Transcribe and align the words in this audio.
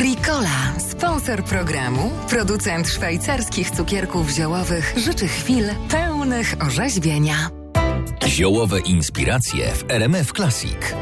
Ricola, 0.00 0.72
sponsor 0.78 1.44
programu, 1.44 2.10
producent 2.28 2.88
szwajcarskich 2.88 3.70
cukierków 3.70 4.30
ziołowych, 4.30 4.94
życzy 4.96 5.28
chwil 5.28 5.64
pełnych 5.90 6.54
orzeźwienia. 6.66 7.50
Ziołowe 8.26 8.80
inspiracje 8.80 9.72
w 9.74 9.84
RMF 9.90 10.32
Classic. 10.32 10.94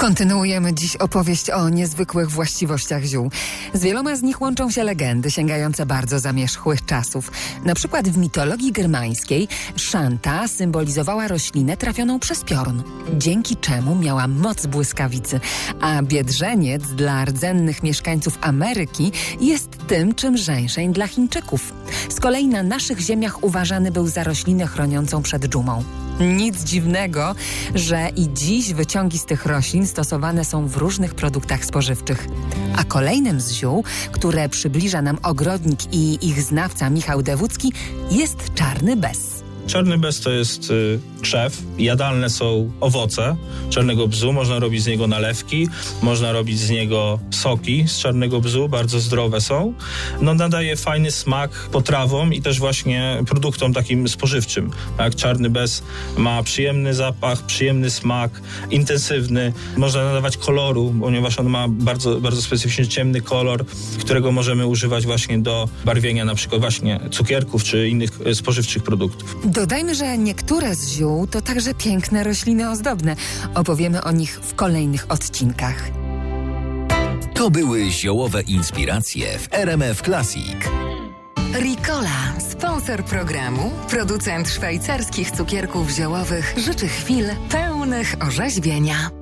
Kontynuujemy 0.00 0.74
dziś 0.74 0.96
opowieść 0.96 1.50
o 1.50 1.68
niezwykłych 1.68 2.30
właściwościach 2.30 3.04
ziół. 3.04 3.30
Z 3.74 3.82
wieloma 3.82 4.16
z 4.16 4.22
nich 4.22 4.40
łączą 4.40 4.70
się 4.70 4.84
legendy 4.84 5.30
sięgające 5.30 5.86
bardzo 5.86 6.18
zamierzchłych 6.18 6.84
czasów. 6.84 7.32
Na 7.64 7.74
przykład 7.74 8.08
w 8.08 8.18
mitologii 8.18 8.72
germańskiej 8.72 9.48
szanta 9.76 10.48
symbolizowała 10.48 11.28
roślinę 11.28 11.76
trafioną 11.76 12.18
przez 12.18 12.44
piorun, 12.44 12.82
dzięki 13.18 13.56
czemu 13.56 13.94
miała 13.94 14.28
moc 14.28 14.66
błyskawicy, 14.66 15.40
a 15.80 16.02
biedrzeniec 16.02 16.82
dla 16.82 17.24
rdzennych 17.24 17.82
mieszkańców 17.82 18.38
Ameryki 18.40 19.12
jest 19.40 19.68
tym, 19.86 20.14
czym 20.14 20.36
żeńszeń 20.36 20.92
dla 20.92 21.06
Chińczyków. 21.06 21.72
Z 22.08 22.20
kolei 22.20 22.46
na 22.46 22.62
naszych 22.62 23.00
ziemiach 23.00 23.44
uważany 23.44 23.90
był 23.90 24.06
za 24.06 24.24
roślinę 24.24 24.66
chroniącą 24.66 25.22
przed 25.22 25.48
dżumą. 25.48 25.84
Nic 26.20 26.64
dziwnego, 26.64 27.34
że 27.74 28.08
i 28.16 28.28
dziś 28.32 28.74
wyciągi 28.74 29.18
z 29.18 29.24
tych 29.24 29.46
roślin 29.46 29.86
stosowane 29.86 30.44
są 30.44 30.68
w 30.68 30.76
różnych 30.76 31.14
produktach 31.14 31.64
spożywczych. 31.64 32.26
A 32.76 32.84
kolejnym 32.84 33.40
z 33.40 33.52
ziół, 33.52 33.84
które 34.12 34.48
przybliża 34.48 35.02
nam 35.02 35.18
ogrodnik 35.22 35.94
i 35.94 36.28
ich 36.28 36.42
znawca 36.42 36.90
Michał 36.90 37.22
Dewódzki, 37.22 37.72
jest 38.10 38.54
czarny 38.54 38.96
bez. 38.96 39.29
Czarny 39.70 39.98
bez 39.98 40.20
to 40.20 40.30
jest 40.30 40.70
y, 40.70 41.00
krzew, 41.20 41.62
jadalne 41.78 42.30
są 42.30 42.72
owoce 42.80 43.36
czarnego 43.70 44.08
bzu, 44.08 44.32
można 44.32 44.58
robić 44.58 44.82
z 44.82 44.86
niego 44.86 45.06
nalewki, 45.06 45.68
można 46.02 46.32
robić 46.32 46.58
z 46.58 46.70
niego 46.70 47.18
soki 47.30 47.84
z 47.88 47.98
czarnego 47.98 48.40
bzu, 48.40 48.68
bardzo 48.68 49.00
zdrowe 49.00 49.40
są. 49.40 49.74
No 50.20 50.34
nadaje 50.34 50.76
fajny 50.76 51.10
smak 51.10 51.50
potrawom 51.50 52.34
i 52.34 52.42
też 52.42 52.58
właśnie 52.58 53.22
produktom 53.28 53.72
takim 53.72 54.08
spożywczym. 54.08 54.70
Tak? 54.96 55.14
Czarny 55.14 55.50
bez 55.50 55.82
ma 56.16 56.42
przyjemny 56.42 56.94
zapach, 56.94 57.46
przyjemny 57.46 57.90
smak, 57.90 58.40
intensywny. 58.70 59.52
Można 59.76 60.04
nadawać 60.04 60.36
koloru, 60.36 60.94
ponieważ 61.00 61.38
on 61.38 61.48
ma 61.48 61.68
bardzo, 61.68 62.20
bardzo 62.20 62.42
specyficzny 62.42 62.88
ciemny 62.88 63.20
kolor, 63.20 63.64
którego 64.00 64.32
możemy 64.32 64.66
używać 64.66 65.06
właśnie 65.06 65.38
do 65.38 65.68
barwienia 65.84 66.24
na 66.24 66.34
przykład 66.34 66.60
właśnie 66.60 67.00
cukierków 67.10 67.64
czy 67.64 67.88
innych 67.88 68.10
y, 68.26 68.34
spożywczych 68.34 68.82
produktów. 68.82 69.36
Dodajmy, 69.60 69.94
że 69.94 70.18
niektóre 70.18 70.74
z 70.74 70.88
ziół 70.88 71.26
to 71.26 71.40
także 71.40 71.74
piękne 71.74 72.24
rośliny 72.24 72.70
ozdobne. 72.70 73.16
Opowiemy 73.54 74.04
o 74.04 74.12
nich 74.12 74.40
w 74.42 74.54
kolejnych 74.54 75.06
odcinkach. 75.08 75.90
To 77.34 77.50
były 77.50 77.90
ziołowe 77.90 78.42
inspiracje 78.42 79.38
w 79.38 79.48
RMF 79.54 80.02
Classic. 80.02 80.56
Ricola, 81.54 82.40
sponsor 82.50 83.04
programu, 83.04 83.70
producent 83.88 84.48
szwajcarskich 84.48 85.30
cukierków 85.30 85.90
ziołowych, 85.90 86.54
życzy 86.56 86.88
chwil 86.88 87.26
pełnych 87.50 88.14
orzeźwienia. 88.20 89.19